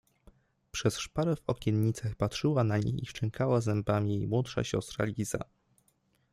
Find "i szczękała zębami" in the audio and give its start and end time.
3.03-4.15